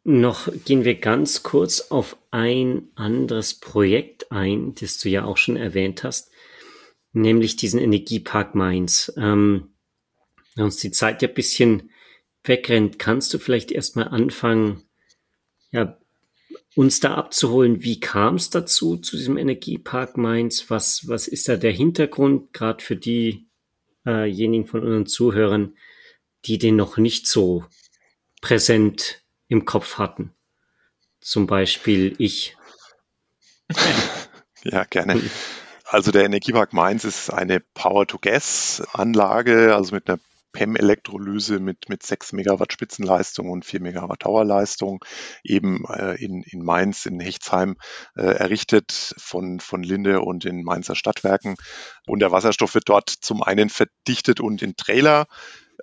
[0.04, 5.58] noch gehen wir ganz kurz auf ein anderes Projekt ein, das du ja auch schon
[5.58, 6.32] erwähnt hast,
[7.14, 9.12] nämlich diesen Energiepark Mainz.
[9.18, 9.74] Ähm,
[10.56, 11.92] wenn uns die Zeit ja ein bisschen
[12.44, 14.84] wegrennt, kannst du vielleicht erstmal anfangen,
[15.72, 15.98] ja,
[16.76, 20.70] uns da abzuholen, wie kam es dazu, zu diesem Energiepark Mainz?
[20.70, 25.76] Was, was ist da der Hintergrund, gerade für diejenigen äh von unseren Zuhörern,
[26.46, 27.66] die den noch nicht so
[28.42, 30.34] präsent im Kopf hatten.
[31.20, 32.56] zum Beispiel ich.
[34.64, 35.22] Ja, gerne.
[35.86, 40.20] Also der Energiepark Mainz ist eine Power-to-Gas-Anlage, also mit einer
[40.52, 45.04] PEM-Elektrolyse mit, mit 6 Megawatt Spitzenleistung und 4 Megawatt Dauerleistung,
[45.44, 47.76] eben äh, in, in Mainz, in Hechtsheim
[48.16, 51.56] äh, errichtet von, von Linde und den Mainzer Stadtwerken.
[52.08, 55.28] Und der Wasserstoff wird dort zum einen verdichtet und in Trailer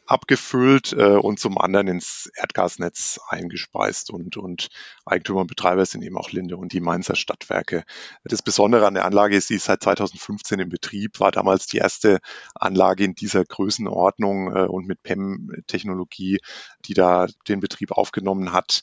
[0.06, 4.10] abgefüllt äh, und zum anderen ins Erdgasnetz eingespeist.
[4.10, 4.68] Und, und
[5.04, 7.84] Eigentümer und Betreiber sind eben auch Linde und die Mainzer Stadtwerke.
[8.24, 11.78] Das Besondere an der Anlage ist, sie ist seit 2015 in Betrieb, war damals die
[11.78, 12.20] erste
[12.54, 16.38] Anlage in dieser Größenordnung äh, und mit PEM-Technologie,
[16.86, 18.82] die da den Betrieb aufgenommen hat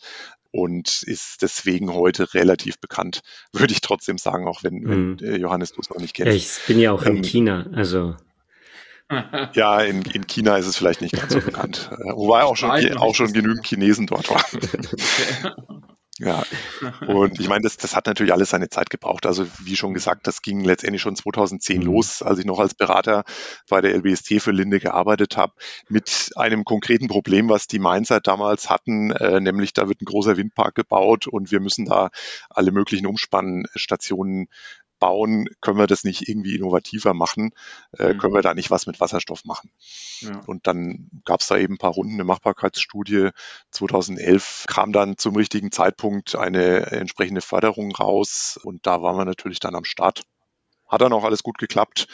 [0.53, 3.21] und ist deswegen heute relativ bekannt,
[3.53, 5.41] würde ich trotzdem sagen, auch wenn, wenn mhm.
[5.41, 6.35] Johannes du es noch nicht kennst.
[6.35, 8.15] Ich bin ja auch in ähm, China, also
[9.53, 11.89] ja, in, in China ist es vielleicht nicht ganz so bekannt.
[11.91, 14.43] Äh, wobei auch schon, auch schon genügend Chinesen dort waren.
[16.19, 16.43] Ja,
[17.07, 19.25] und ich meine, das, das hat natürlich alles seine Zeit gebraucht.
[19.25, 21.85] Also wie schon gesagt, das ging letztendlich schon 2010 mhm.
[21.85, 23.23] los, als ich noch als Berater
[23.67, 25.53] bei der LBST für Linde gearbeitet habe,
[25.89, 30.37] mit einem konkreten Problem, was die Mainzer damals hatten, äh, nämlich da wird ein großer
[30.37, 32.11] Windpark gebaut und wir müssen da
[32.49, 34.49] alle möglichen Umspannstationen
[34.99, 37.51] bauen, können wir das nicht irgendwie innovativer machen?
[37.97, 38.17] Äh, mhm.
[38.17, 39.71] Können wir da nicht was mit Wasserstoff machen?
[40.21, 40.41] Ja.
[40.45, 43.29] Und dann gab es da eben ein paar Runden eine Machbarkeitsstudie.
[43.71, 49.59] 2011 kam dann zum richtigen Zeitpunkt eine entsprechende Förderung raus und da waren wir natürlich
[49.59, 50.23] dann am Start.
[50.87, 52.07] Hat dann auch alles gut geklappt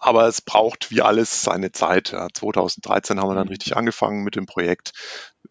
[0.00, 2.12] aber es braucht wie alles seine Zeit.
[2.12, 3.52] Ja, 2013 haben wir dann mhm.
[3.52, 4.92] richtig angefangen mit dem Projekt.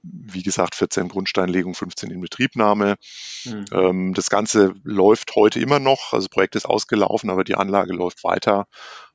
[0.02, 2.96] Wie gesagt, 14 Grundsteinlegung, 15 Inbetriebnahme.
[3.46, 3.65] Mhm.
[3.72, 6.13] Ähm, das Ganze läuft heute immer noch.
[6.13, 8.65] Also das Projekt ist ausgelaufen, aber die Anlage läuft weiter.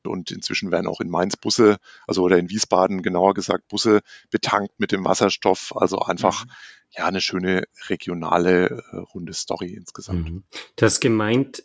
[0.04, 4.00] Und inzwischen werden auch in Mainz Busse, also oder in Wiesbaden genauer gesagt Busse
[4.31, 5.72] betankt mit dem Wasserstoff.
[5.74, 6.50] Also einfach mhm.
[6.96, 10.31] ja eine schöne regionale äh, runde Story insgesamt.
[10.31, 10.44] Mhm.
[10.76, 11.64] Du hast gemeint,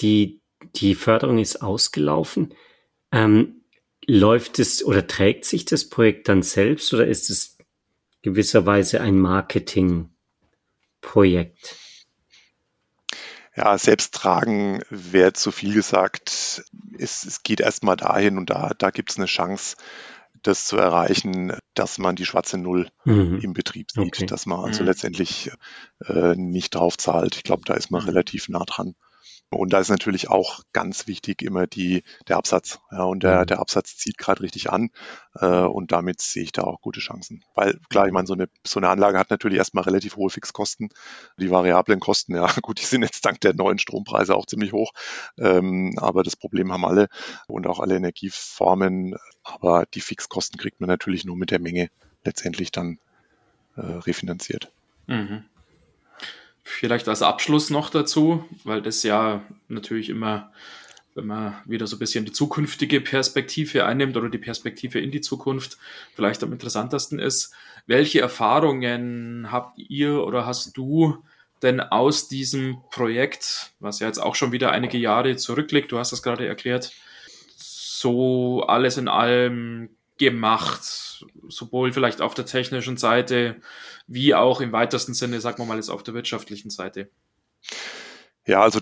[0.00, 0.40] die,
[0.74, 2.54] die Förderung ist ausgelaufen.
[3.14, 3.62] Ähm,
[4.06, 7.56] läuft es oder trägt sich das Projekt dann selbst oder ist es
[8.22, 11.76] gewisserweise ein Marketingprojekt?
[13.56, 16.64] Ja, selbst tragen wäre zu viel gesagt.
[16.98, 19.76] Es, es geht erstmal dahin und da, da gibt es eine Chance,
[20.42, 23.38] das zu erreichen, dass man die schwarze Null mhm.
[23.40, 24.26] im Betrieb sieht, okay.
[24.26, 24.88] dass man also mhm.
[24.88, 25.52] letztendlich
[26.04, 27.36] äh, nicht drauf zahlt.
[27.36, 28.08] Ich glaube, da ist man mhm.
[28.08, 28.96] relativ nah dran.
[29.54, 32.80] Und da ist natürlich auch ganz wichtig immer die, der Absatz.
[32.90, 33.46] Ja, und der, mhm.
[33.46, 34.90] der Absatz zieht gerade richtig an.
[35.34, 37.44] Äh, und damit sehe ich da auch gute Chancen.
[37.54, 40.90] Weil klar, ich meine, so eine, so eine Anlage hat natürlich erstmal relativ hohe Fixkosten.
[41.38, 44.92] Die variablen Kosten, ja gut, die sind jetzt dank der neuen Strompreise auch ziemlich hoch.
[45.38, 47.08] Ähm, aber das Problem haben alle
[47.46, 49.16] und auch alle Energieformen.
[49.42, 51.90] Aber die Fixkosten kriegt man natürlich nur mit der Menge
[52.24, 52.98] letztendlich dann
[53.76, 54.72] äh, refinanziert.
[55.06, 55.44] Mhm.
[56.64, 60.50] Vielleicht als Abschluss noch dazu, weil das ja natürlich immer,
[61.14, 65.20] wenn man wieder so ein bisschen die zukünftige Perspektive einnimmt oder die Perspektive in die
[65.20, 65.76] Zukunft,
[66.14, 67.52] vielleicht am interessantesten ist.
[67.86, 71.22] Welche Erfahrungen habt ihr oder hast du
[71.62, 76.12] denn aus diesem Projekt, was ja jetzt auch schon wieder einige Jahre zurückliegt, du hast
[76.12, 76.92] das gerade erklärt,
[77.56, 83.60] so alles in allem gemacht, sowohl vielleicht auf der technischen Seite
[84.06, 87.10] wie auch im weitesten Sinne, sagen wir mal jetzt auf der wirtschaftlichen Seite.
[88.46, 88.80] Ja, also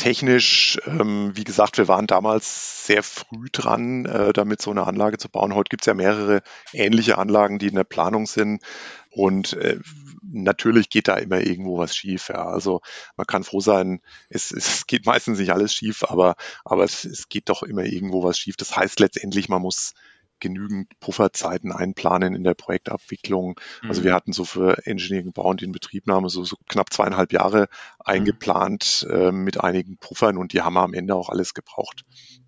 [0.00, 5.18] technisch, ähm, wie gesagt, wir waren damals sehr früh dran, äh, damit so eine Anlage
[5.18, 5.54] zu bauen.
[5.54, 8.62] Heute gibt es ja mehrere ähnliche Anlagen, die in der Planung sind.
[9.10, 9.78] Und äh,
[10.22, 12.30] natürlich geht da immer irgendwo was schief.
[12.30, 12.46] Ja.
[12.46, 12.80] Also
[13.16, 17.28] man kann froh sein, es, es geht meistens nicht alles schief, aber, aber es, es
[17.28, 18.56] geht doch immer irgendwo was schief.
[18.56, 19.92] Das heißt letztendlich, man muss
[20.40, 23.60] genügend Pufferzeiten einplanen in der Projektabwicklung.
[23.82, 23.88] Mhm.
[23.88, 24.14] Also wir mhm.
[24.16, 27.66] hatten so für Engineering, Bau und Inbetriebnahme so, so knapp zweieinhalb Jahre mhm.
[28.04, 32.04] eingeplant äh, mit einigen Puffern und die haben wir am Ende auch alles gebraucht.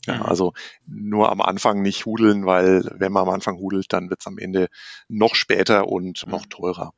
[0.07, 0.22] Ja, mhm.
[0.22, 0.52] also
[0.87, 4.38] nur am Anfang nicht hudeln, weil wenn man am Anfang hudelt, dann wird es am
[4.38, 4.68] Ende
[5.09, 6.33] noch später und mhm.
[6.33, 6.92] noch teurer.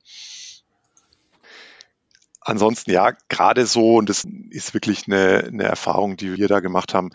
[2.46, 6.92] Ansonsten ja, gerade so, und das ist wirklich eine, eine Erfahrung, die wir da gemacht
[6.92, 7.08] haben,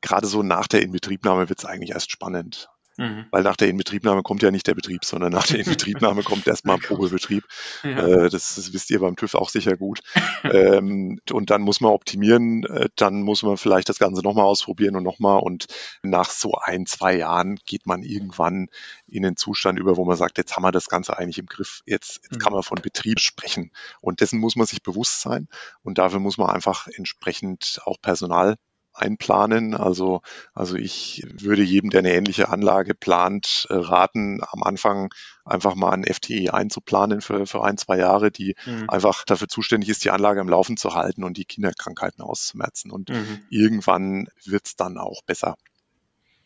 [0.00, 2.68] gerade so nach der Inbetriebnahme wird es eigentlich erst spannend.
[2.96, 3.26] Mhm.
[3.30, 6.76] Weil nach der Inbetriebnahme kommt ja nicht der Betrieb, sondern nach der Inbetriebnahme kommt erstmal
[6.76, 7.44] ein Probebetrieb.
[7.82, 8.06] Ja.
[8.06, 10.00] Äh, das, das, wisst ihr beim TÜV auch sicher gut.
[10.44, 14.96] ähm, und dann muss man optimieren, äh, dann muss man vielleicht das Ganze nochmal ausprobieren
[14.96, 15.40] und nochmal.
[15.40, 15.66] Und
[16.02, 18.68] nach so ein, zwei Jahren geht man irgendwann
[19.06, 21.82] in den Zustand über, wo man sagt, jetzt haben wir das Ganze eigentlich im Griff,
[21.86, 22.38] jetzt, jetzt mhm.
[22.38, 23.72] kann man von Betrieb sprechen.
[24.00, 25.48] Und dessen muss man sich bewusst sein.
[25.82, 28.56] Und dafür muss man einfach entsprechend auch Personal
[28.94, 29.74] einplanen.
[29.74, 30.22] Also,
[30.54, 35.12] also ich würde jedem, der eine ähnliche Anlage plant, äh, raten, am Anfang
[35.44, 38.88] einfach mal ein FTE einzuplanen für, für ein, zwei Jahre, die mhm.
[38.88, 42.90] einfach dafür zuständig ist, die Anlage am Laufen zu halten und die Kinderkrankheiten auszumerzen.
[42.90, 43.42] Und mhm.
[43.50, 45.56] irgendwann wird's dann auch besser.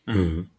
[0.05, 0.49] Mhm.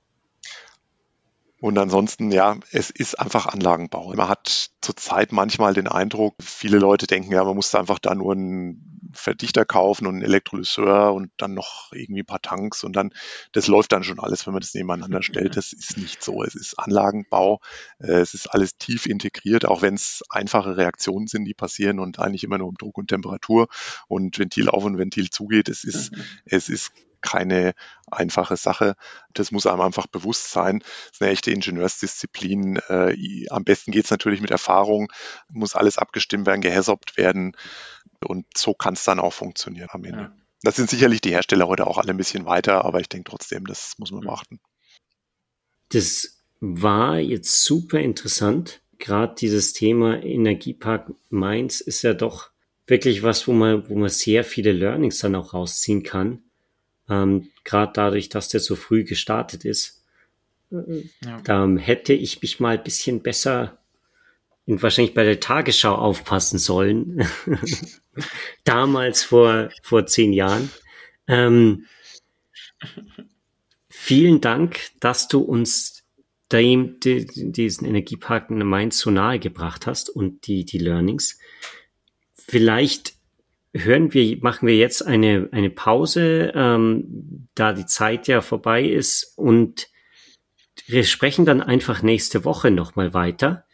[1.60, 4.14] Und ansonsten, ja, es ist einfach Anlagenbau.
[4.14, 8.32] Man hat zurzeit manchmal den Eindruck, viele Leute denken, ja, man muss einfach da nur
[8.32, 13.12] einen Verdichter kaufen und einen Elektrolyseur und dann noch irgendwie ein paar Tanks und dann,
[13.52, 15.56] das läuft dann schon alles, wenn man das nebeneinander stellt.
[15.56, 16.42] Das ist nicht so.
[16.42, 17.60] Es ist Anlagenbau.
[17.98, 22.18] Äh, es ist alles tief integriert, auch wenn es einfache Reaktionen sind, die passieren und
[22.18, 23.68] eigentlich immer nur um Druck und Temperatur
[24.08, 25.68] und Ventil auf und Ventil zugeht.
[25.68, 26.24] Es ist, mhm.
[26.46, 27.74] es ist keine
[28.11, 28.94] einfache Sache.
[29.35, 30.80] Das muss einem einfach bewusst sein.
[30.80, 32.76] Das ist eine echte Ingenieursdisziplin.
[32.88, 35.12] Äh, am besten geht es natürlich mit Erfahrung,
[35.48, 37.56] muss alles abgestimmt werden, gehässobt werden.
[38.24, 40.20] Und so kann es dann auch funktionieren am Ende.
[40.20, 40.37] Ja.
[40.62, 43.66] Das sind sicherlich die Hersteller heute auch alle ein bisschen weiter, aber ich denke trotzdem,
[43.66, 44.61] das muss man beachten.
[45.88, 48.83] Das war jetzt super interessant.
[48.98, 52.50] Gerade dieses Thema Energiepark Mainz ist ja doch
[52.87, 56.42] wirklich was, wo man, wo man sehr viele Learnings dann auch rausziehen kann.
[57.10, 60.02] Ähm, Gerade dadurch, dass der so früh gestartet ist.
[60.70, 61.40] Ja.
[61.42, 63.78] Da hätte ich mich mal ein bisschen besser
[64.66, 67.26] und wahrscheinlich bei der Tagesschau aufpassen sollen.
[68.64, 70.70] Damals vor, vor zehn Jahren.
[71.26, 71.86] Ähm,
[73.88, 76.04] vielen Dank, dass du uns
[76.52, 81.38] dem, die, diesen Energiepark in Mainz so nahe gebracht hast und die, die Learnings.
[82.34, 83.14] Vielleicht
[83.74, 89.35] hören wir, machen wir jetzt eine, eine Pause, ähm, da die Zeit ja vorbei ist
[89.37, 89.88] und
[90.87, 93.64] wir sprechen dann einfach nächste Woche nochmal weiter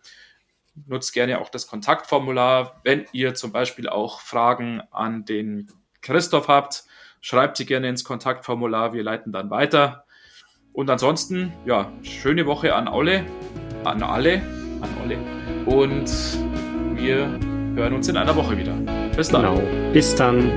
[0.86, 2.78] Nutzt gerne auch das Kontaktformular.
[2.84, 5.70] Wenn ihr zum Beispiel auch Fragen an den
[6.02, 6.84] Christoph habt,
[7.22, 8.92] schreibt sie gerne ins Kontaktformular.
[8.92, 10.04] Wir leiten dann weiter.
[10.74, 13.24] Und ansonsten, ja, schöne Woche an alle,
[13.84, 14.42] an alle,
[14.82, 15.16] an alle.
[15.64, 16.10] Und
[16.94, 17.40] wir
[17.74, 18.74] hören uns in einer Woche wieder.
[19.16, 19.56] Bis dann.
[19.56, 19.92] Genau.
[19.94, 20.50] Bis dann.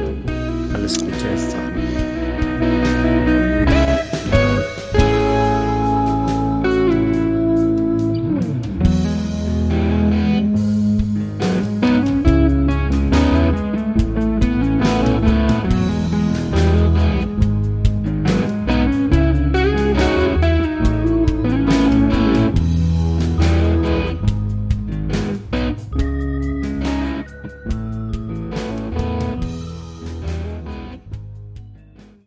[0.73, 1.13] Alles Gute.
[1.31, 1.70] Bis dann.